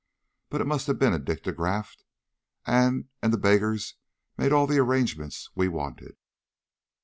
But 0.49 0.61
it 0.61 0.65
must 0.65 0.87
have 0.87 0.97
been 0.97 1.13
a 1.13 1.19
dictograph, 1.19 1.95
and 2.65 3.09
and 3.21 3.31
the 3.31 3.37
beggars 3.37 3.97
made 4.35 4.51
all 4.51 4.65
the 4.65 4.79
arrangements 4.79 5.51
we 5.53 5.67
wanted!" 5.67 6.17